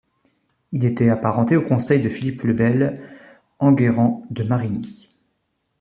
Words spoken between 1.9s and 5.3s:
de Philippe le Bel Enguerrand de Marigny.